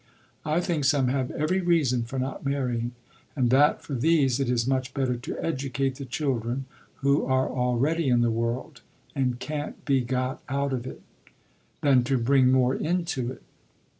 I 0.45 0.61
think 0.61 0.83
some 0.83 1.09
have 1.09 1.29
every 1.29 1.61
reason 1.61 2.01
for 2.05 2.17
not 2.17 2.43
marrying, 2.43 2.93
and 3.35 3.51
that 3.51 3.83
for 3.83 3.93
these 3.93 4.39
it 4.39 4.49
is 4.49 4.65
much 4.65 4.95
better 4.95 5.15
to 5.15 5.37
educate 5.37 5.97
the 5.97 6.05
children 6.05 6.65
who 7.03 7.23
are 7.27 7.47
already 7.47 8.09
in 8.09 8.21
the 8.21 8.31
world 8.31 8.81
and 9.13 9.37
can't 9.37 9.85
be 9.85 10.01
got 10.01 10.41
out 10.49 10.73
of 10.73 10.87
it, 10.87 11.03
than 11.81 12.03
to 12.05 12.17
bring 12.17 12.51
more 12.51 12.73
into 12.73 13.31
it. 13.31 13.43